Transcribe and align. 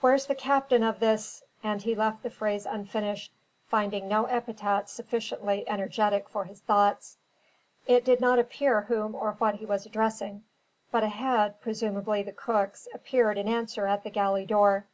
"Where's 0.00 0.24
the 0.24 0.34
captain 0.34 0.82
of 0.82 0.98
this?" 0.98 1.42
and 1.62 1.82
he 1.82 1.94
left 1.94 2.22
the 2.22 2.30
phrase 2.30 2.64
unfinished, 2.64 3.34
finding 3.66 4.08
no 4.08 4.24
epithet 4.24 4.88
sufficiently 4.88 5.68
energetic 5.68 6.30
for 6.30 6.44
his 6.44 6.62
thoughts. 6.62 7.18
It 7.86 8.02
did 8.06 8.18
not 8.18 8.38
appear 8.38 8.80
whom 8.80 9.14
or 9.14 9.32
what 9.32 9.56
he 9.56 9.66
was 9.66 9.84
addressing; 9.84 10.44
but 10.90 11.04
a 11.04 11.08
head, 11.10 11.60
presumably 11.60 12.22
the 12.22 12.32
cook's, 12.32 12.88
appeared 12.94 13.36
in 13.36 13.46
answer 13.46 13.84
at 13.86 14.04
the 14.04 14.10
galley 14.10 14.46
door. 14.46 14.86